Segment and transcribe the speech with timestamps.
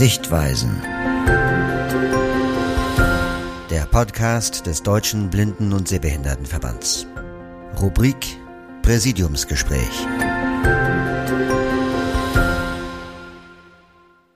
[0.00, 0.80] Sichtweisen.
[3.68, 7.06] Der Podcast des Deutschen Blinden- und Sehbehindertenverbands.
[7.78, 8.38] Rubrik
[8.80, 10.06] Präsidiumsgespräch.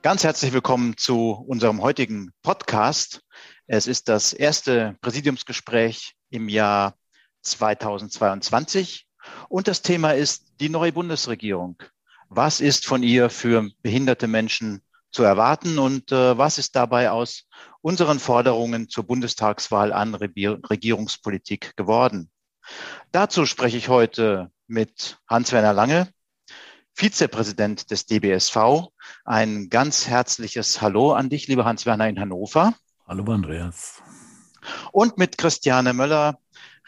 [0.03, 3.21] Ganz herzlich willkommen zu unserem heutigen Podcast.
[3.65, 6.95] Es ist das erste Präsidiumsgespräch im Jahr
[7.41, 9.07] 2022
[9.49, 11.81] und das Thema ist die neue Bundesregierung.
[12.29, 14.84] Was ist von ihr für behinderte Menschen
[15.15, 17.47] zu erwarten und äh, was ist dabei aus
[17.79, 22.29] unseren Forderungen zur Bundestagswahl an Regierungspolitik geworden?
[23.13, 26.09] Dazu spreche ich heute mit Hans-Werner Lange,
[26.93, 28.89] Vizepräsident des DBSV.
[29.23, 32.73] Ein ganz herzliches Hallo an dich, lieber Hans-Werner in Hannover.
[33.07, 34.01] Hallo, Andreas.
[34.91, 36.39] Und mit Christiane Möller,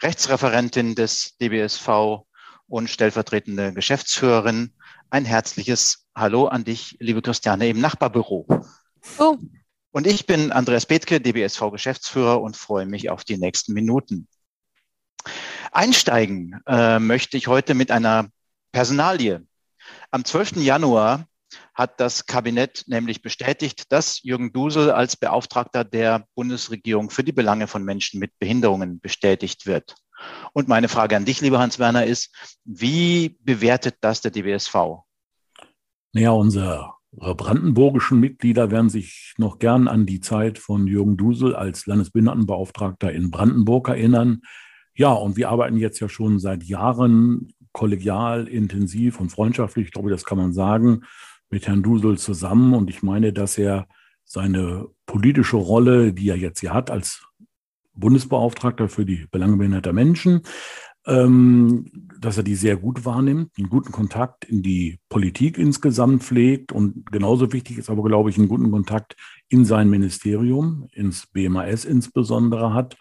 [0.02, 2.26] Rechtsreferentin des DBSV
[2.66, 4.74] und stellvertretende Geschäftsführerin.
[5.08, 8.44] Ein herzliches Hallo an dich, liebe Christiane, im Nachbarbüro.
[9.20, 9.36] Oh.
[9.92, 14.26] Und ich bin Andreas Bethke, DBSV-Geschäftsführer und freue mich auf die nächsten Minuten.
[15.70, 18.30] Einsteigen äh, möchte ich heute mit einer
[18.72, 19.46] Personalie.
[20.10, 20.56] Am 12.
[20.56, 21.28] Januar
[21.72, 27.68] hat das Kabinett nämlich bestätigt, dass Jürgen Dusel als Beauftragter der Bundesregierung für die Belange
[27.68, 29.94] von Menschen mit Behinderungen bestätigt wird.
[30.52, 35.04] Und meine Frage an dich, lieber Hans-Werner, ist, wie bewertet das der DBSV?
[36.12, 41.86] Naja, unsere brandenburgischen Mitglieder werden sich noch gern an die Zeit von Jürgen Dusel als
[41.86, 44.42] Landesbehindertenbeauftragter in Brandenburg erinnern.
[44.94, 50.10] Ja, und wir arbeiten jetzt ja schon seit Jahren kollegial, intensiv und freundschaftlich, ich glaube,
[50.10, 51.02] das kann man sagen,
[51.50, 52.74] mit Herrn Dusel zusammen.
[52.74, 53.86] Und ich meine, dass er
[54.24, 57.24] seine politische Rolle, die er jetzt hier hat, als
[57.94, 60.42] Bundesbeauftragter für die Belange behinderter Menschen,
[61.08, 67.10] dass er die sehr gut wahrnimmt, einen guten Kontakt in die Politik insgesamt pflegt und
[67.10, 69.16] genauso wichtig ist aber, glaube ich, einen guten Kontakt
[69.48, 72.98] in sein Ministerium, ins BMAS insbesondere hat.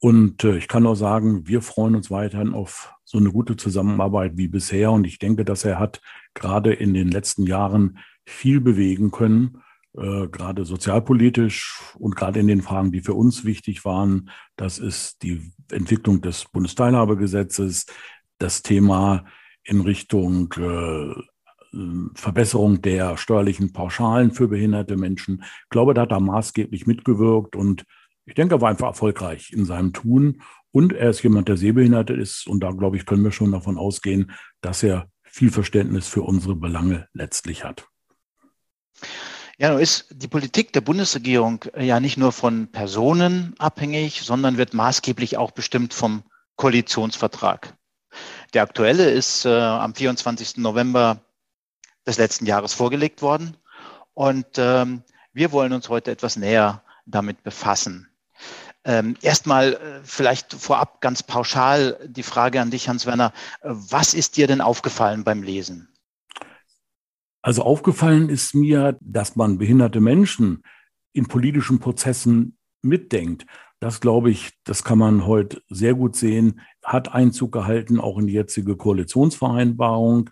[0.00, 4.32] Und äh, ich kann auch sagen, wir freuen uns weiterhin auf so eine gute Zusammenarbeit
[4.36, 4.90] wie bisher.
[4.90, 6.00] Und ich denke, dass er hat
[6.34, 9.62] gerade in den letzten Jahren viel bewegen können
[9.96, 14.30] äh, gerade sozialpolitisch und gerade in den Fragen, die für uns wichtig waren.
[14.56, 17.86] Das ist die Entwicklung des Bundesteilhabegesetzes,
[18.38, 19.24] das Thema
[19.64, 21.14] in Richtung äh,
[22.14, 25.44] Verbesserung der steuerlichen Pauschalen für behinderte Menschen.
[25.64, 27.84] Ich glaube, da hat er maßgeblich mitgewirkt und
[28.28, 30.42] ich denke, er war einfach erfolgreich in seinem Tun.
[30.70, 32.46] Und er ist jemand, der sehbehindert ist.
[32.46, 36.54] Und da, glaube ich, können wir schon davon ausgehen, dass er viel Verständnis für unsere
[36.54, 37.88] Belange letztlich hat.
[39.60, 44.56] Ja, nun ist die Politik der Bundesregierung äh, ja nicht nur von Personen abhängig, sondern
[44.56, 46.22] wird maßgeblich auch bestimmt vom
[46.54, 47.74] Koalitionsvertrag.
[48.54, 50.58] Der aktuelle ist äh, am 24.
[50.58, 51.20] November
[52.06, 53.56] des letzten Jahres vorgelegt worden.
[54.14, 55.02] Und ähm,
[55.32, 58.08] wir wollen uns heute etwas näher damit befassen.
[58.84, 63.32] Ähm, Erstmal äh, vielleicht vorab ganz pauschal die Frage an dich, Hans-Werner.
[63.62, 65.88] Äh, was ist dir denn aufgefallen beim Lesen?
[67.48, 70.62] Also aufgefallen ist mir, dass man behinderte Menschen
[71.14, 73.46] in politischen Prozessen mitdenkt.
[73.80, 78.26] Das glaube ich, das kann man heute sehr gut sehen, hat Einzug gehalten, auch in
[78.26, 80.28] die jetzige Koalitionsvereinbarung.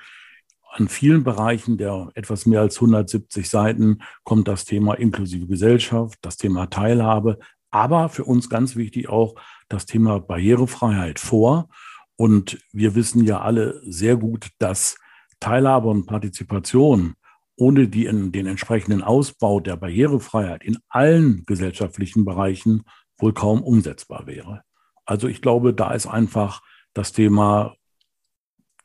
[0.71, 6.37] An vielen Bereichen der etwas mehr als 170 Seiten kommt das Thema inklusive Gesellschaft, das
[6.37, 7.39] Thema Teilhabe,
[7.71, 9.37] aber für uns ganz wichtig auch
[9.71, 11.71] das Thema Barrierefreiheit vor.
[12.17, 14.99] Und wir wissen ja alle sehr gut, dass
[15.41, 17.15] Teilhabe und Partizipation
[17.57, 22.83] ohne die, den entsprechenden Ausbau der Barrierefreiheit in allen gesellschaftlichen Bereichen
[23.19, 24.63] wohl kaum umsetzbar wäre.
[25.07, 27.75] Also ich glaube, da ist einfach das Thema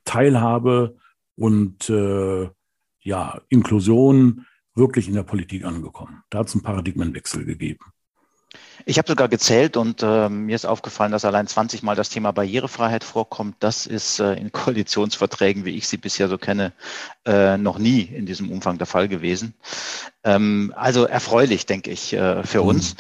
[0.06, 0.97] Teilhabe
[1.35, 2.50] und äh,
[3.01, 6.23] ja, Inklusion wirklich in der Politik angekommen.
[6.29, 7.85] Da hat es einen Paradigmenwechsel gegeben.
[8.85, 12.31] Ich habe sogar gezählt und äh, mir ist aufgefallen, dass allein 20 Mal das Thema
[12.31, 13.55] Barrierefreiheit vorkommt.
[13.59, 16.73] Das ist äh, in Koalitionsverträgen, wie ich sie bisher so kenne,
[17.25, 19.53] äh, noch nie in diesem Umfang der Fall gewesen.
[20.23, 22.69] Ähm, also erfreulich, denke ich, äh, für mhm.
[22.69, 22.96] uns.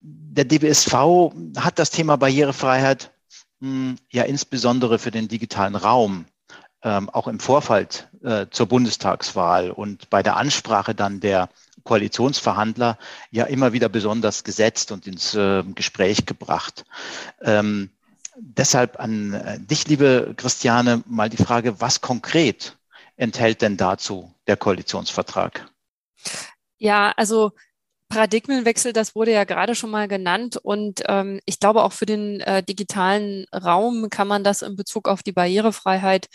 [0.00, 3.12] Der DBSV hat das Thema Barrierefreiheit
[3.60, 6.26] mh, hm, ja insbesondere für den digitalen Raum
[6.82, 11.48] ähm, auch im Vorfeld äh, zur Bundestagswahl und bei der Ansprache dann der
[11.84, 12.98] Koalitionsverhandler
[13.30, 16.84] ja immer wieder besonders gesetzt und ins äh, Gespräch gebracht.
[17.40, 17.90] Ähm,
[18.36, 22.76] deshalb an äh, dich, liebe Christiane, mal die Frage, was konkret
[23.16, 25.66] enthält denn dazu der Koalitionsvertrag?
[26.78, 27.52] Ja, also
[28.08, 30.58] Paradigmenwechsel, das wurde ja gerade schon mal genannt.
[30.58, 35.08] Und ähm, ich glaube, auch für den äh, digitalen Raum kann man das in Bezug
[35.08, 36.28] auf die Barrierefreiheit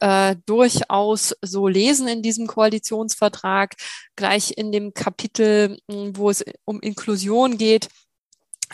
[0.00, 3.74] äh, durchaus so lesen in diesem Koalitionsvertrag.
[4.16, 7.88] Gleich in dem Kapitel, wo es um Inklusion geht,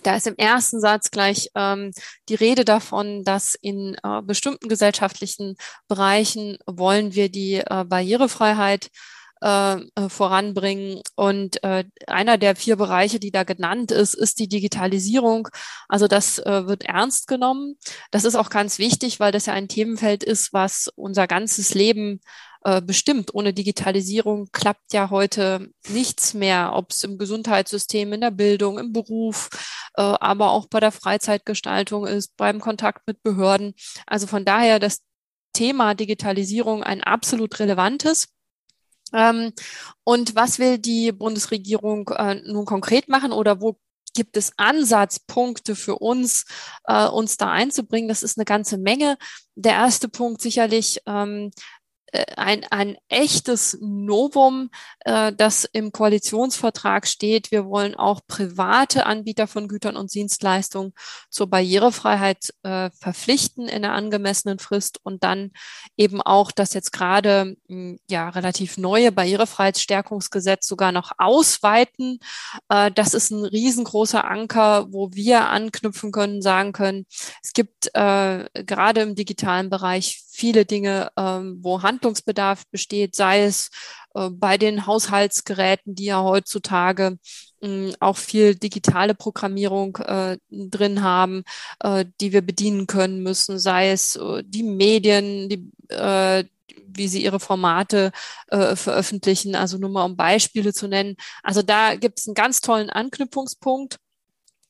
[0.02, 1.92] da ist im ersten Satz gleich ähm,
[2.28, 5.56] die Rede davon, dass in äh, bestimmten gesellschaftlichen
[5.88, 8.90] Bereichen wollen wir die äh, Barrierefreiheit
[9.40, 11.02] äh, voranbringen.
[11.14, 15.48] Und äh, einer der vier Bereiche, die da genannt ist, ist die Digitalisierung.
[15.88, 17.76] Also das äh, wird ernst genommen.
[18.10, 22.20] Das ist auch ganz wichtig, weil das ja ein Themenfeld ist, was unser ganzes Leben
[22.64, 23.34] äh, bestimmt.
[23.34, 28.92] Ohne Digitalisierung klappt ja heute nichts mehr, ob es im Gesundheitssystem, in der Bildung, im
[28.92, 29.48] Beruf,
[29.96, 33.74] äh, aber auch bei der Freizeitgestaltung ist, beim Kontakt mit Behörden.
[34.06, 35.02] Also von daher das
[35.52, 38.28] Thema Digitalisierung ein absolut relevantes.
[39.12, 39.52] Ähm,
[40.04, 43.78] und was will die Bundesregierung äh, nun konkret machen oder wo
[44.14, 46.44] gibt es Ansatzpunkte für uns,
[46.84, 48.08] äh, uns da einzubringen?
[48.08, 49.16] Das ist eine ganze Menge.
[49.54, 51.77] Der erste Punkt sicherlich ähm, äh,
[52.36, 54.70] ein, ein echtes Novum,
[55.00, 57.50] äh, das im Koalitionsvertrag steht.
[57.50, 60.92] Wir wollen auch private Anbieter von Gütern und Dienstleistungen
[61.30, 65.50] zur Barrierefreiheit äh, verpflichten in einer angemessenen Frist und dann
[65.96, 72.20] eben auch das jetzt gerade hm, ja relativ neue Barrierefreiheitsstärkungsgesetz sogar noch ausweiten.
[72.68, 77.06] Äh, das ist ein riesengroßer Anker, wo wir anknüpfen können, sagen können,
[77.42, 83.70] es gibt äh, gerade im digitalen Bereich viele Dinge, ähm, wo Handlungsbedarf besteht, sei es
[84.14, 87.18] äh, bei den Haushaltsgeräten, die ja heutzutage
[87.60, 91.42] mh, auch viel digitale Programmierung äh, drin haben,
[91.80, 96.44] äh, die wir bedienen können müssen, sei es äh, die Medien, die, äh,
[96.86, 98.12] wie sie ihre Formate
[98.48, 101.16] äh, veröffentlichen, also nur mal um Beispiele zu nennen.
[101.42, 103.98] Also da gibt es einen ganz tollen Anknüpfungspunkt.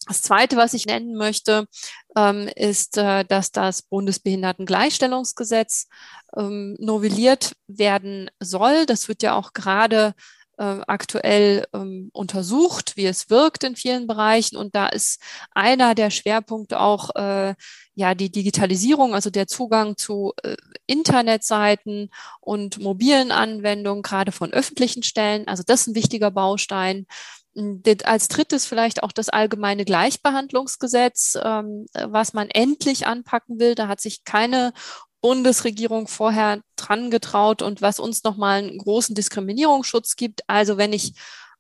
[0.09, 1.67] Das Zweite, was ich nennen möchte,
[2.17, 5.87] ähm, ist, äh, dass das Bundesbehindertengleichstellungsgesetz
[6.35, 8.87] ähm, novelliert werden soll.
[8.87, 10.15] Das wird ja auch gerade
[10.57, 14.57] äh, aktuell ähm, untersucht, wie es wirkt in vielen Bereichen.
[14.57, 15.21] Und da ist
[15.53, 17.55] einer der Schwerpunkte auch äh,
[17.95, 20.57] ja die Digitalisierung, also der Zugang zu äh,
[20.87, 22.11] Internetseiten
[22.41, 25.47] und mobilen Anwendungen, gerade von öffentlichen Stellen.
[25.49, 27.07] Also das ist ein wichtiger Baustein.
[28.05, 33.75] Als drittes vielleicht auch das allgemeine Gleichbehandlungsgesetz, ähm, was man endlich anpacken will.
[33.75, 34.73] Da hat sich keine
[35.21, 40.43] Bundesregierung vorher dran getraut und was uns nochmal einen großen Diskriminierungsschutz gibt.
[40.47, 41.15] Also wenn ich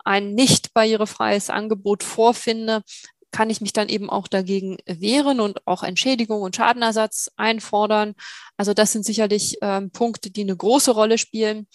[0.04, 2.82] ein nicht barrierefreies Angebot vorfinde,
[3.30, 8.14] kann ich mich dann eben auch dagegen wehren und auch Entschädigung und Schadenersatz einfordern.
[8.56, 11.66] Also das sind sicherlich ähm, Punkte, die eine große Rolle spielen.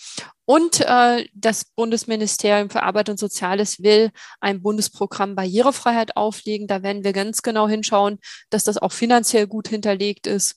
[0.46, 4.12] Und äh, das Bundesministerium für Arbeit und Soziales will
[4.42, 6.68] ein Bundesprogramm Barrierefreiheit auflegen.
[6.68, 10.56] Da werden wir ganz genau hinschauen, dass das auch finanziell gut hinterlegt ist.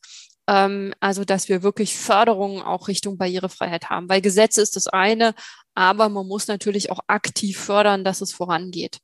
[0.49, 4.09] Ähm, also, dass wir wirklich Förderungen auch Richtung Barrierefreiheit haben.
[4.09, 5.35] Weil Gesetze ist das eine,
[5.77, 8.99] aber man muss natürlich auch aktiv fördern, dass es vorangeht.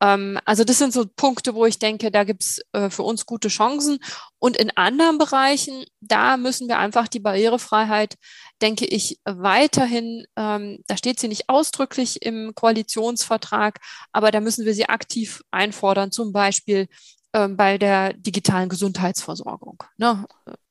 [0.00, 3.48] Ähm, also das sind so Punkte, wo ich denke, da gibt's äh, für uns gute
[3.48, 3.98] Chancen.
[4.38, 8.16] Und in anderen Bereichen, da müssen wir einfach die Barrierefreiheit,
[8.62, 13.80] denke ich, weiterhin, ähm, da steht sie nicht ausdrücklich im Koalitionsvertrag,
[14.12, 16.88] aber da müssen wir sie aktiv einfordern, zum Beispiel
[17.34, 19.82] ähm, bei der digitalen Gesundheitsversorgung.
[19.96, 20.24] Ne?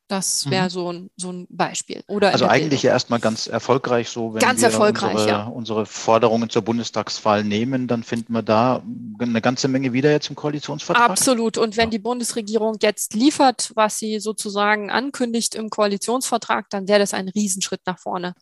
[0.08, 0.70] Das wäre mhm.
[0.70, 2.02] so, ein, so ein Beispiel.
[2.06, 5.44] Oder also eigentlich ja erstmal ganz erfolgreich so, wenn ganz wir unsere, ja.
[5.44, 8.82] unsere Forderungen zur Bundestagswahl nehmen, dann finden wir da
[9.18, 11.10] eine ganze Menge wieder jetzt im Koalitionsvertrag.
[11.10, 11.58] Absolut.
[11.58, 11.90] Und wenn ja.
[11.90, 17.82] die Bundesregierung jetzt liefert, was sie sozusagen ankündigt im Koalitionsvertrag, dann wäre das ein Riesenschritt
[17.84, 18.32] nach vorne.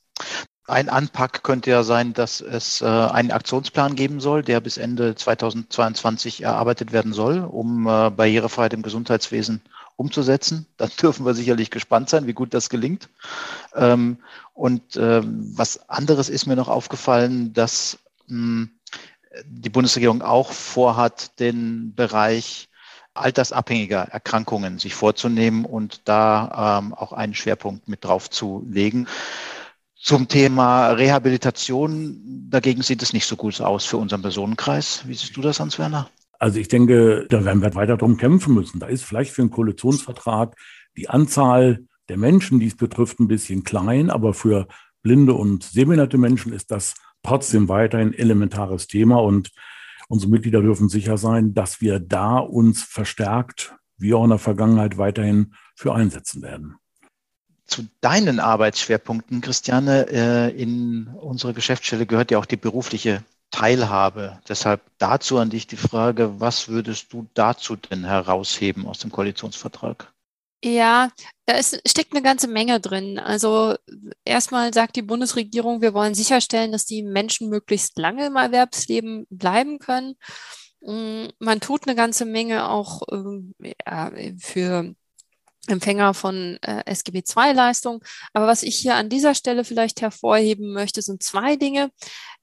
[0.68, 5.14] Ein Anpack könnte ja sein, dass es äh, einen Aktionsplan geben soll, der bis Ende
[5.14, 9.62] 2022 erarbeitet werden soll, um äh, Barrierefreiheit im Gesundheitswesen
[9.96, 10.66] umzusetzen.
[10.76, 13.08] Dann dürfen wir sicherlich gespannt sein, wie gut das gelingt.
[13.74, 14.18] Ähm,
[14.54, 17.98] und ähm, was anderes ist mir noch aufgefallen, dass
[18.28, 18.68] mh,
[19.44, 22.68] die Bundesregierung auch vorhat, den Bereich
[23.14, 29.08] altersabhängiger Erkrankungen sich vorzunehmen und da ähm, auch einen Schwerpunkt mit drauf zu legen.
[29.98, 35.02] Zum Thema Rehabilitation, dagegen sieht es nicht so gut aus für unseren Personenkreis.
[35.06, 36.08] Wie siehst du das, Hans-Werner?
[36.38, 38.80] Also ich denke, da werden wir weiter drum kämpfen müssen.
[38.80, 40.54] Da ist vielleicht für einen Koalitionsvertrag
[40.96, 44.68] die Anzahl der Menschen, die es betrifft, ein bisschen klein, aber für
[45.02, 49.50] blinde und sehbehinderte Menschen ist das trotzdem weiterhin elementares Thema und
[50.08, 54.98] unsere Mitglieder dürfen sicher sein, dass wir da uns verstärkt, wie auch in der Vergangenheit,
[54.98, 56.76] weiterhin für einsetzen werden
[57.66, 63.24] zu deinen Arbeitsschwerpunkten, Christiane, äh, in unsere Geschäftsstelle gehört ja auch die berufliche
[63.56, 64.38] Teilhabe.
[64.46, 70.12] Deshalb dazu an dich die Frage, was würdest du dazu denn herausheben aus dem Koalitionsvertrag?
[70.62, 71.10] Ja,
[71.46, 73.18] da ist, steckt eine ganze Menge drin.
[73.18, 73.76] Also
[74.26, 79.78] erstmal sagt die Bundesregierung, wir wollen sicherstellen, dass die Menschen möglichst lange im Erwerbsleben bleiben
[79.78, 80.16] können.
[80.80, 84.94] Mm, man tut eine ganze Menge auch äh, ja, für
[85.66, 88.00] Empfänger von äh, SGB II-Leistungen.
[88.32, 91.90] Aber was ich hier an dieser Stelle vielleicht hervorheben möchte, sind zwei Dinge.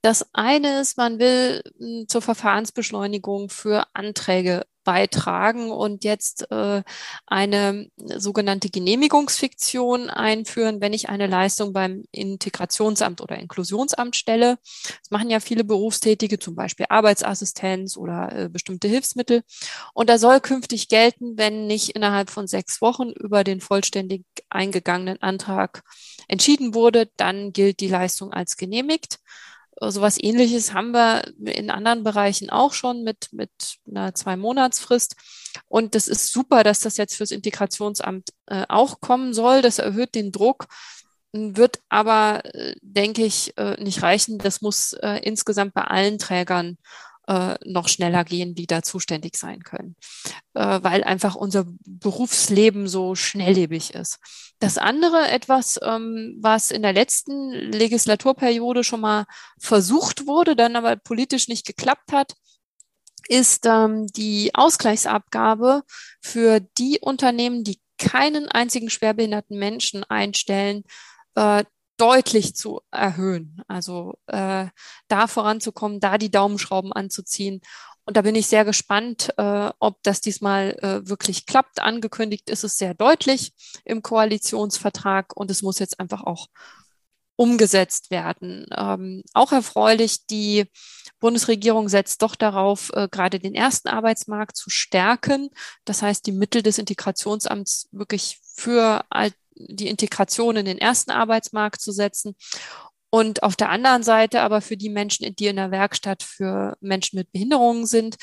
[0.03, 6.83] Das eine ist, man will mh, zur Verfahrensbeschleunigung für Anträge beitragen und jetzt äh,
[7.25, 14.57] eine sogenannte Genehmigungsfiktion einführen, wenn ich eine Leistung beim Integrationsamt oder Inklusionsamt stelle.
[14.83, 19.43] Das machen ja viele Berufstätige, zum Beispiel Arbeitsassistenz oder äh, bestimmte Hilfsmittel.
[19.93, 25.21] Und da soll künftig gelten, wenn nicht innerhalb von sechs Wochen über den vollständig eingegangenen
[25.21, 25.81] Antrag
[26.27, 29.19] entschieden wurde, dann gilt die Leistung als genehmigt.
[29.79, 33.51] Sowas ähnliches haben wir in anderen Bereichen auch schon mit, mit
[33.87, 35.15] einer Zwei-Monats-Frist.
[35.67, 39.61] Und das ist super, dass das jetzt fürs Integrationsamt äh, auch kommen soll.
[39.61, 40.67] Das erhöht den Druck,
[41.31, 44.37] wird aber, äh, denke ich, äh, nicht reichen.
[44.37, 46.77] Das muss äh, insgesamt bei allen Trägern
[47.27, 49.95] äh, noch schneller gehen, die da zuständig sein können,
[50.53, 54.19] äh, weil einfach unser Berufsleben so schnelllebig ist.
[54.59, 59.25] Das andere, etwas, ähm, was in der letzten Legislaturperiode schon mal
[59.59, 62.33] versucht wurde, dann aber politisch nicht geklappt hat,
[63.27, 65.83] ist ähm, die Ausgleichsabgabe
[66.21, 70.83] für die Unternehmen, die keinen einzigen schwerbehinderten Menschen einstellen,
[71.35, 71.63] äh,
[72.03, 73.61] deutlich zu erhöhen.
[73.69, 74.67] Also äh,
[75.07, 77.61] da voranzukommen, da die Daumenschrauben anzuziehen.
[78.03, 81.79] Und da bin ich sehr gespannt, äh, ob das diesmal äh, wirklich klappt.
[81.79, 83.53] Angekündigt ist es sehr deutlich
[83.85, 86.47] im Koalitionsvertrag und es muss jetzt einfach auch
[87.35, 88.65] umgesetzt werden.
[88.75, 90.65] Ähm, auch erfreulich, die
[91.19, 95.49] Bundesregierung setzt doch darauf, äh, gerade den ersten Arbeitsmarkt zu stärken.
[95.85, 99.05] Das heißt, die Mittel des Integrationsamts wirklich für
[99.55, 102.35] die Integration in den ersten Arbeitsmarkt zu setzen.
[103.09, 107.19] Und auf der anderen Seite aber für die Menschen, die in der Werkstatt für Menschen
[107.19, 108.15] mit Behinderungen sind,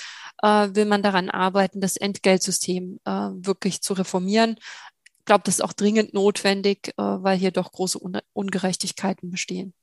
[0.42, 4.56] äh, will man daran arbeiten, das Entgeltsystem äh, wirklich zu reformieren.
[5.30, 9.74] Ich glaube, das ist auch dringend notwendig, äh, weil hier doch große Un Ungerechtigkeiten bestehen.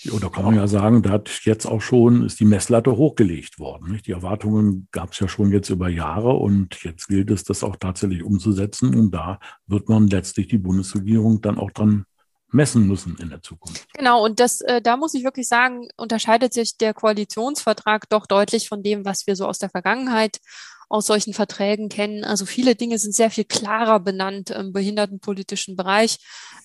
[0.00, 3.58] Ja, da kann man ja sagen, da hat jetzt auch schon, ist die Messlatte hochgelegt
[3.58, 3.92] worden.
[3.92, 4.06] Nicht?
[4.06, 7.76] Die Erwartungen gab es ja schon jetzt über Jahre und jetzt gilt es, das auch
[7.76, 8.94] tatsächlich umzusetzen.
[8.94, 12.06] Und da wird man letztlich die Bundesregierung dann auch dran
[12.54, 13.86] messen müssen in der Zukunft.
[13.92, 18.70] Genau, und das, äh, da muss ich wirklich sagen, unterscheidet sich der Koalitionsvertrag doch deutlich
[18.70, 20.38] von dem, was wir so aus der Vergangenheit
[20.88, 22.24] aus solchen Verträgen kennen.
[22.24, 26.18] Also viele Dinge sind sehr viel klarer benannt im behindertenpolitischen Bereich.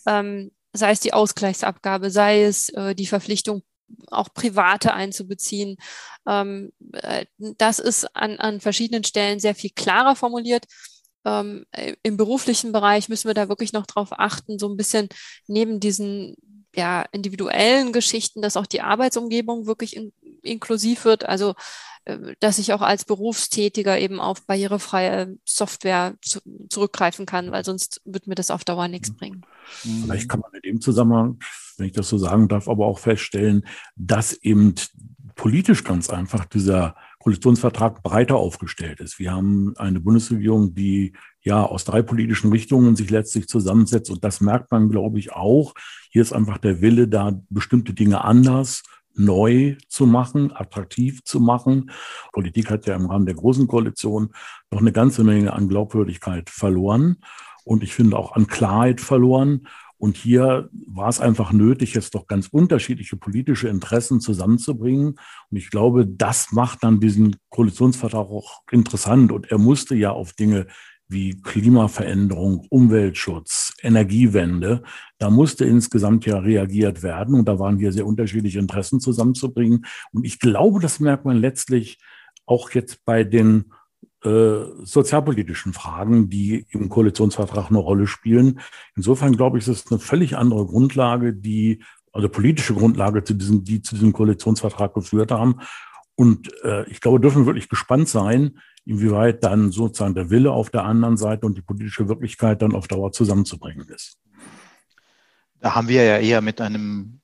[0.05, 3.63] Ähm, sei es die Ausgleichsabgabe, sei es äh, die Verpflichtung,
[4.07, 5.77] auch Private einzubeziehen.
[6.27, 10.65] Ähm, äh, das ist an, an verschiedenen Stellen sehr viel klarer formuliert.
[11.25, 11.65] Ähm,
[12.03, 15.09] Im beruflichen Bereich müssen wir da wirklich noch drauf achten, so ein bisschen
[15.47, 16.35] neben diesen
[16.75, 21.25] ja, individuellen Geschichten, dass auch die Arbeitsumgebung wirklich in, inklusiv wird.
[21.25, 21.53] Also äh,
[22.39, 26.39] dass ich auch als Berufstätiger eben auf barrierefreie Software zu,
[26.69, 29.15] zurückgreifen kann, weil sonst wird mir das auf Dauer nichts mhm.
[29.15, 29.45] bringen.
[29.65, 31.39] Vielleicht kann man in dem Zusammenhang,
[31.77, 33.65] wenn ich das so sagen darf, aber auch feststellen,
[33.95, 34.75] dass eben
[35.35, 39.19] politisch ganz einfach dieser Koalitionsvertrag breiter aufgestellt ist.
[39.19, 44.09] Wir haben eine Bundesregierung, die ja aus drei politischen Richtungen sich letztlich zusammensetzt.
[44.09, 45.73] Und das merkt man, glaube ich, auch.
[46.11, 48.83] Hier ist einfach der Wille, da bestimmte Dinge anders
[49.19, 51.91] neu zu machen, attraktiv zu machen.
[52.31, 54.29] Politik hat ja im Rahmen der Großen Koalition
[54.71, 57.17] noch eine ganze Menge an Glaubwürdigkeit verloren
[57.65, 59.67] und ich finde auch an Klarheit verloren.
[59.99, 65.19] Und hier war es einfach nötig, jetzt doch ganz unterschiedliche politische Interessen zusammenzubringen.
[65.51, 69.33] Und ich glaube, das macht dann diesen Koalitionsvertrag auch interessant.
[69.33, 70.67] Und er musste ja auf Dinge
[71.09, 74.83] wie Klimaveränderung, Umweltschutz, Energiewende.
[75.17, 79.85] Da musste insgesamt ja reagiert werden und da waren hier sehr unterschiedliche Interessen zusammenzubringen.
[80.13, 81.97] Und ich glaube, das merkt man letztlich
[82.45, 83.71] auch jetzt bei den
[84.23, 88.59] äh, sozialpolitischen Fragen, die im Koalitionsvertrag eine Rolle spielen.
[88.95, 93.63] Insofern glaube ich, ist es eine völlig andere Grundlage, die also politische Grundlage, zu diesem,
[93.63, 95.61] die zu diesem Koalitionsvertrag geführt haben.
[96.15, 100.83] Und äh, ich glaube, dürfen wirklich gespannt sein, inwieweit dann sozusagen der Wille auf der
[100.83, 104.17] anderen Seite und die politische Wirklichkeit dann auf Dauer zusammenzubringen ist.
[105.59, 107.21] Da haben wir ja eher mit einem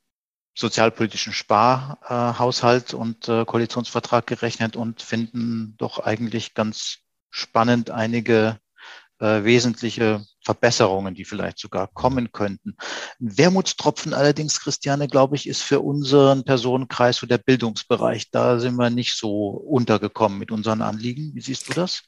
[0.54, 7.00] sozialpolitischen Sparhaushalt und äh, Koalitionsvertrag gerechnet und finden doch eigentlich ganz
[7.32, 8.60] spannend einige
[9.20, 12.78] äh, wesentliche Verbesserungen, die vielleicht sogar kommen könnten.
[13.20, 18.30] Ein Wermutstropfen allerdings, Christiane, glaube ich, ist für unseren Personenkreis so der Bildungsbereich.
[18.32, 21.32] Da sind wir nicht so untergekommen mit unseren Anliegen.
[21.34, 22.04] Wie siehst du das?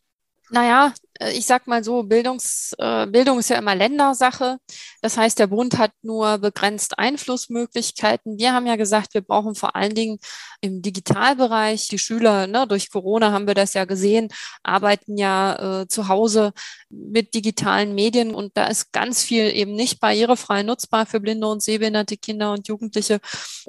[0.50, 4.58] Naja, äh, ich sag mal so, Bildungs, äh, Bildung ist ja immer Ländersache.
[5.02, 8.38] Das heißt, der Bund hat nur begrenzt Einflussmöglichkeiten.
[8.40, 10.20] Wir haben ja gesagt, wir brauchen vor allen Dingen
[10.62, 14.30] im Digitalbereich die Schüler, ne, durch Corona haben wir das ja gesehen,
[14.64, 16.54] arbeiten ja äh, zu Hause
[16.90, 21.62] mit digitalen Medien und da ist ganz viel eben nicht barrierefrei nutzbar für blinde und
[21.62, 23.20] sehbehinderte Kinder und Jugendliche.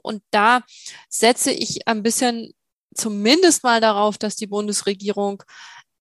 [0.02, 0.62] Und da
[1.08, 2.52] setze ich ein bisschen
[2.94, 5.42] zumindest mal darauf, dass die Bundesregierung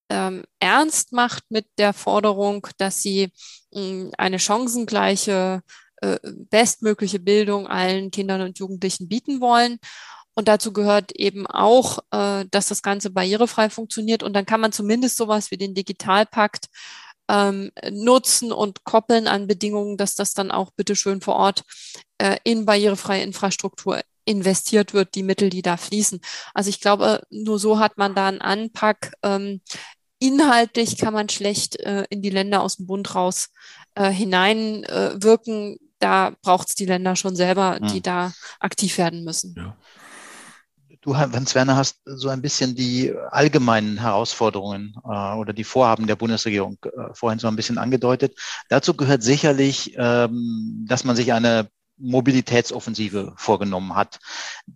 [0.09, 3.31] ähm, ernst macht mit der Forderung, dass sie
[3.73, 5.61] mh, hm, eine chancengleiche,
[6.01, 9.79] äh, bestmögliche Bildung allen Kindern und Jugendlichen bieten wollen.
[10.35, 14.21] Und dazu gehört eben auch, äh, dass das Ganze barrierefrei funktioniert.
[14.21, 16.67] Und dann kann man zumindest sowas wie den Digitalpakt
[17.29, 21.63] ähm, nutzen und koppeln an Bedingungen, dass das dann auch bitteschön vor Ort
[22.19, 26.19] äh, in barrierefreie Infrastruktur investiert wird, die Mittel, die da fließen.
[26.53, 29.61] Also ich glaube, nur so hat man da einen Anpack, ähm,
[30.19, 33.49] inhaltlich kann man schlecht äh, in die Länder aus dem Bund raus
[33.95, 35.73] äh, hineinwirken.
[35.73, 39.55] Äh, da braucht es die Länder schon selber, die da aktiv werden müssen.
[39.57, 39.75] Ja.
[41.01, 46.17] Du, Hans Werner, hast so ein bisschen die allgemeinen Herausforderungen äh, oder die Vorhaben der
[46.17, 48.37] Bundesregierung äh, vorhin so ein bisschen angedeutet.
[48.69, 54.19] Dazu gehört sicherlich, ähm, dass man sich eine Mobilitätsoffensive vorgenommen hat.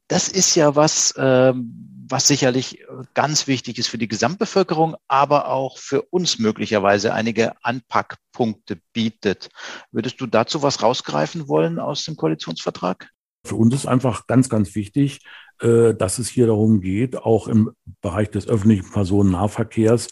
[0.07, 5.77] Das ist ja was, ähm, was sicherlich ganz wichtig ist für die Gesamtbevölkerung, aber auch
[5.77, 9.50] für uns möglicherweise einige Anpackpunkte bietet.
[9.91, 13.10] Würdest du dazu was rausgreifen wollen aus dem Koalitionsvertrag?
[13.46, 15.22] Für uns ist einfach ganz, ganz wichtig,
[15.62, 20.10] äh, dass es hier darum geht, auch im Bereich des öffentlichen Personennahverkehrs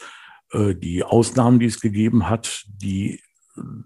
[0.52, 3.22] äh, die Ausnahmen, die es gegeben hat, die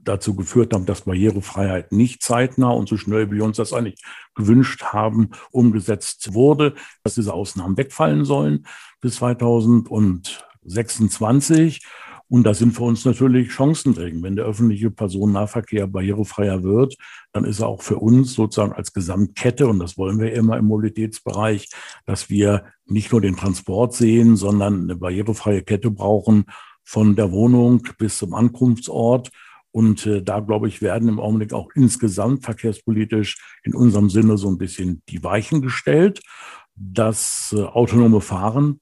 [0.04, 4.02] dazu geführt haben, dass Barrierefreiheit nicht zeitnah und so schnell wie wir uns das eigentlich
[4.36, 8.66] gewünscht haben, umgesetzt wurde, dass diese Ausnahmen wegfallen sollen
[9.02, 11.82] bis 2026.
[12.30, 14.24] Und da sind für uns natürlich Chancen drin.
[14.24, 16.96] Wenn der öffentliche Personennahverkehr barrierefreier wird,
[17.32, 20.66] dann ist er auch für uns sozusagen als Gesamtkette, und das wollen wir immer im
[20.66, 21.70] Mobilitätsbereich,
[22.08, 26.46] dass wir nicht nur den Transport sehen, sondern eine barrierefreie Kette brauchen
[26.84, 29.32] von der Wohnung bis zum Ankunftsort
[29.74, 34.48] und äh, da, glaube ich, werden im Augenblick auch insgesamt verkehrspolitisch in unserem Sinne so
[34.48, 36.22] ein bisschen die Weichen gestellt.
[36.76, 38.80] Das äh, autonome Fahren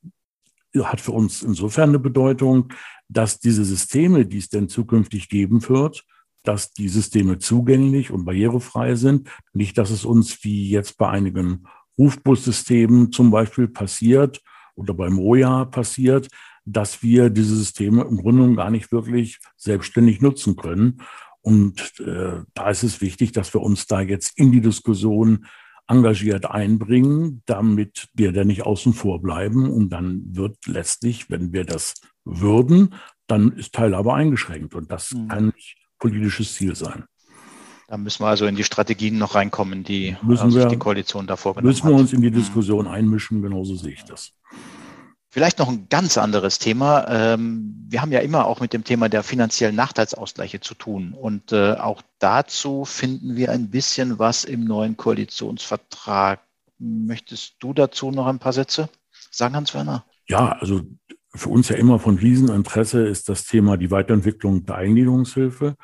[0.77, 2.73] hat für uns insofern eine Bedeutung,
[3.08, 6.04] dass diese Systeme, die es denn zukünftig geben wird,
[6.43, 9.30] dass die Systeme zugänglich und barrierefrei sind.
[9.54, 14.41] Nicht, dass es uns wie jetzt bei einigen Rufbussystemen zum Beispiel passiert
[14.75, 16.27] oder beim Roja passiert,
[16.65, 21.02] dass wir diese Systeme im Grunde gar nicht wirklich selbstständig nutzen können.
[21.41, 25.45] Und äh, da ist es wichtig, dass wir uns da jetzt in die Diskussion
[25.88, 29.69] engagiert einbringen, damit wir da nicht außen vor bleiben.
[29.69, 32.93] Und dann wird letztlich, wenn wir das würden,
[33.28, 34.76] dann ist Teilhabe eingeschränkt.
[34.76, 35.28] Und das mhm.
[35.28, 37.06] kann nicht politisches Ziel sein.
[37.88, 41.28] Da müssen wir also in die Strategien noch reinkommen, die müssen also wir, die Koalition
[41.28, 42.36] davor genommen Müssen wir uns in die mhm.
[42.36, 44.32] Diskussion einmischen, genauso sehe ich das.
[45.34, 47.08] Vielleicht noch ein ganz anderes Thema.
[47.08, 51.13] Ähm, wir haben ja immer auch mit dem Thema der finanziellen Nachteilsausgleiche zu tun.
[51.13, 56.41] Und äh, auch dazu finden wir ein bisschen was im neuen Koalitionsvertrag.
[56.80, 58.89] Möchtest du dazu noch ein paar Sätze
[59.32, 60.04] sagen, Hans-Werner?
[60.28, 60.82] Ja, also
[61.34, 65.78] für uns ja immer von Rieseninteresse ist das Thema die Weiterentwicklung der Eingliederungshilfe.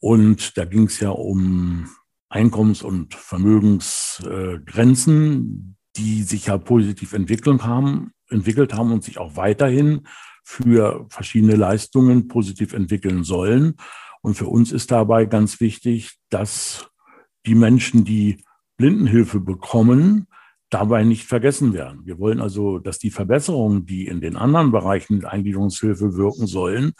[0.00, 1.88] Und da ging es ja um
[2.28, 10.06] Einkommens- und Vermögensgrenzen, die sich ja positiv entwickelt haben entwickelt haben und sich auch weiterhin
[10.42, 13.76] für verschiedene Leistungen positiv entwickeln sollen.
[14.22, 16.90] Und für uns ist dabei ganz wichtig, dass
[17.46, 18.44] die Menschen, die
[18.76, 20.26] Blindenhilfe bekommen,
[20.70, 22.06] dabei nicht vergessen werden.
[22.06, 26.92] Wir wollen also, dass die Verbesserungen, die in den anderen Bereichen der Eingliederungshilfe wirken sollen,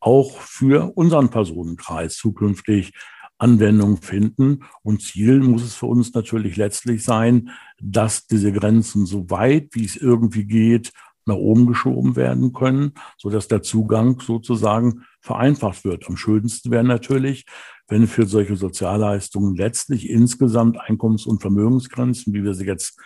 [0.00, 2.92] auch für unseren Personenkreis zukünftig
[3.40, 4.64] Anwendung finden.
[4.82, 7.50] Und Ziel muss es für uns natürlich letztlich sein,
[7.80, 10.92] dass diese Grenzen so weit, wie es irgendwie geht,
[11.26, 16.06] nach oben geschoben werden können, so dass der Zugang sozusagen vereinfacht wird.
[16.08, 17.44] Am schönsten wäre natürlich,
[17.88, 22.98] wenn für solche Sozialleistungen letztlich insgesamt Einkommens- und Vermögensgrenzen, wie wir sie jetzt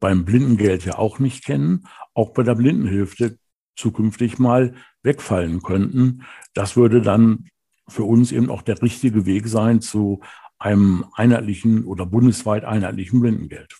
[0.00, 3.38] beim Blindengeld ja auch nicht kennen, auch bei der Blindenhilfe
[3.76, 6.22] zukünftig mal wegfallen könnten.
[6.54, 7.46] Das würde dann
[7.88, 10.20] für uns eben auch der richtige Weg sein zu
[10.58, 13.76] einem einheitlichen oder bundesweit einheitlichen Blindengeld.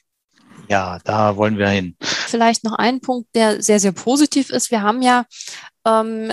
[0.69, 1.97] Ja, da wollen wir hin.
[2.01, 4.71] Vielleicht noch ein Punkt, der sehr, sehr positiv ist.
[4.71, 5.25] Wir haben ja
[5.87, 6.33] ähm,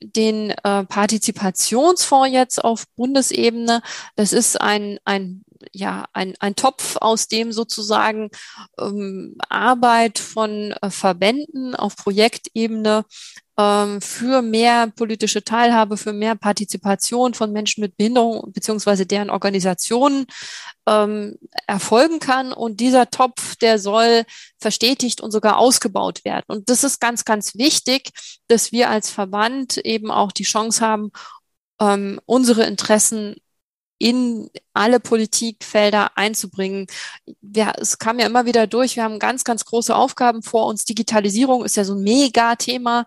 [0.00, 3.82] den äh, Partizipationsfonds jetzt auf Bundesebene.
[4.14, 5.42] Das ist ein, ein
[5.72, 8.30] ja ein, ein Topf, aus dem sozusagen
[8.78, 13.04] ähm, Arbeit von äh, Verbänden auf Projektebene
[13.58, 20.26] ähm, für mehr politische Teilhabe, für mehr Partizipation von Menschen mit Behinderung beziehungsweise deren Organisationen
[20.86, 22.52] ähm, erfolgen kann.
[22.52, 24.24] Und dieser Topf, der soll
[24.58, 26.44] verstetigt und sogar ausgebaut werden.
[26.48, 28.10] Und das ist ganz, ganz wichtig,
[28.48, 31.10] dass wir als Verband eben auch die Chance haben,
[31.80, 33.36] ähm, unsere Interessen
[33.98, 36.86] in alle Politikfelder einzubringen.
[37.54, 40.84] Ja, es kam ja immer wieder durch, wir haben ganz, ganz große Aufgaben vor uns.
[40.84, 43.06] Digitalisierung ist ja so ein Mega-Thema,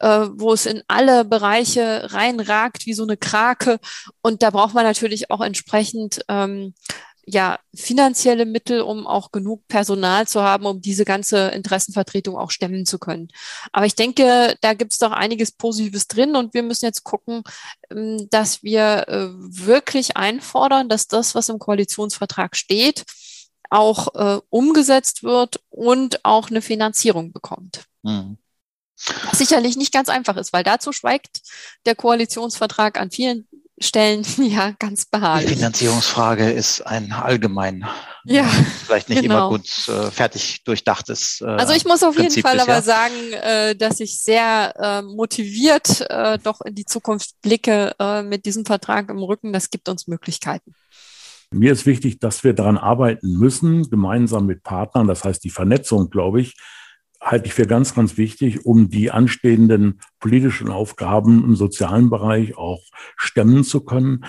[0.00, 3.78] äh, wo es in alle Bereiche reinragt wie so eine Krake.
[4.22, 6.74] Und da braucht man natürlich auch entsprechend ähm,
[7.26, 12.86] ja finanzielle Mittel, um auch genug Personal zu haben, um diese ganze Interessenvertretung auch stemmen
[12.86, 13.28] zu können.
[13.72, 17.42] Aber ich denke, da gibt es doch einiges Positives drin und wir müssen jetzt gucken,
[17.90, 23.04] ähm, dass wir äh, wirklich einfordern, dass das, was im Koalitionsvertrag steht,
[23.68, 27.84] auch äh, umgesetzt wird und auch eine Finanzierung bekommt.
[28.02, 28.38] Mhm.
[29.24, 31.42] Was sicherlich nicht ganz einfach ist, weil dazu schweigt
[31.84, 33.46] der Koalitionsvertrag an vielen
[33.78, 35.48] Stellen ja ganz beharrlich.
[35.48, 37.84] Die Finanzierungsfrage ist ein allgemein,
[38.24, 38.44] ja,
[38.84, 39.48] vielleicht nicht genau.
[39.48, 41.40] immer gut äh, fertig durchdachtes.
[41.42, 45.02] Äh, also ich muss auf Prinzip jeden Fall aber sagen, äh, dass ich sehr äh,
[45.02, 49.52] motiviert äh, doch in die Zukunft blicke äh, mit diesem Vertrag im Rücken.
[49.52, 50.74] Das gibt uns Möglichkeiten.
[51.50, 55.06] Mir ist wichtig, dass wir daran arbeiten müssen, gemeinsam mit Partnern.
[55.06, 56.54] Das heißt, die Vernetzung, glaube ich,
[57.20, 62.82] halte ich für ganz, ganz wichtig, um die anstehenden politischen Aufgaben im sozialen Bereich auch
[63.16, 64.24] stemmen zu können.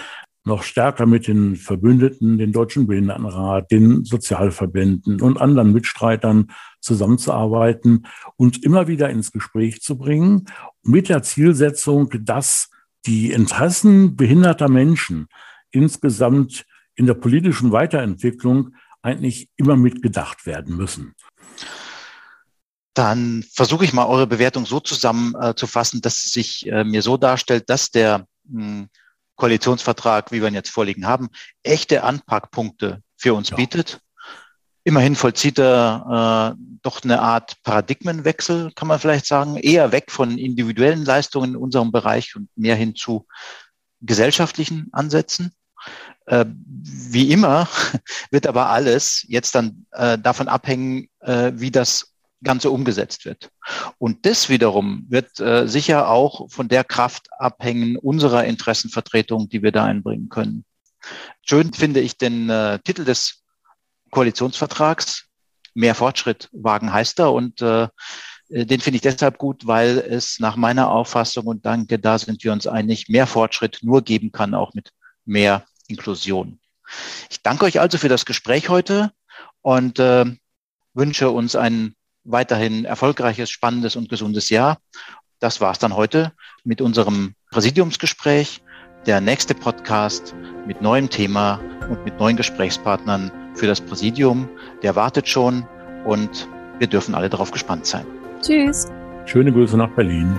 [0.45, 8.05] Noch stärker mit den Verbündeten, den Deutschen Behindertenrat, den Sozialverbänden und anderen Mitstreitern zusammenzuarbeiten,
[8.37, 10.45] uns immer wieder ins Gespräch zu bringen,
[10.83, 12.69] mit der Zielsetzung, dass
[13.05, 15.27] die Interessen behinderter Menschen
[15.71, 21.13] insgesamt in der politischen Weiterentwicklung eigentlich immer mitgedacht werden müssen
[22.97, 27.17] dann versuche ich mal eure Bewertung so zusammenzufassen, äh, dass es sich äh, mir so
[27.17, 28.89] darstellt, dass der mh, hm,
[29.35, 31.29] Koalitionsvertrag, wie wir ihn jetzt vorliegen haben,
[31.61, 33.55] echte Anpackpunkte für uns ja.
[33.55, 33.99] bietet.
[34.83, 40.37] Immerhin vollzieht er äh, doch eine Art Paradigmenwechsel, kann man vielleicht sagen, eher weg von
[40.37, 43.27] individuellen Leistungen in unserem Bereich und mehr hin zu
[44.01, 45.51] gesellschaftlichen Ansätzen.
[46.25, 47.67] Äh, wie immer
[48.31, 53.49] wird aber alles jetzt dann äh, davon abhängen, äh, wie das Ganze umgesetzt wird.
[53.97, 59.71] Und das wiederum wird äh, sicher auch von der Kraft abhängen unserer Interessenvertretung, die wir
[59.71, 60.65] da einbringen können.
[61.41, 63.43] Schön finde ich den äh, Titel des
[64.11, 65.25] Koalitionsvertrags.
[65.73, 67.87] Mehr Fortschritt wagen heißt er und äh,
[68.49, 72.53] den finde ich deshalb gut, weil es nach meiner Auffassung und danke, da sind wir
[72.53, 74.91] uns einig, mehr Fortschritt nur geben kann, auch mit
[75.25, 76.59] mehr Inklusion.
[77.29, 79.11] Ich danke euch also für das Gespräch heute
[79.61, 80.25] und äh,
[80.93, 81.96] wünsche uns einen
[82.27, 84.77] weiterhin erfolgreiches, spannendes und gesundes Jahr.
[85.39, 88.61] Das war's dann heute mit unserem Präsidiumsgespräch.
[89.05, 90.35] Der nächste Podcast
[90.65, 94.49] mit neuem Thema und mit neuen Gesprächspartnern für das Präsidium,
[94.83, 95.65] der wartet schon
[96.05, 96.47] und
[96.79, 98.05] wir dürfen alle darauf gespannt sein.
[98.41, 98.87] Tschüss.
[99.25, 100.35] Schöne Grüße nach Berlin.